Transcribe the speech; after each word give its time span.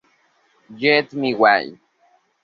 Get 0.79 1.13
My 1.13 1.31
Way! 1.35 1.79